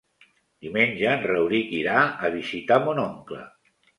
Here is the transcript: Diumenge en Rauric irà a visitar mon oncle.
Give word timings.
Diumenge 0.65 1.05
en 1.17 1.21
Rauric 1.31 1.69
irà 1.81 1.99
a 2.29 2.33
visitar 2.39 2.81
mon 2.87 3.05
oncle. 3.07 3.45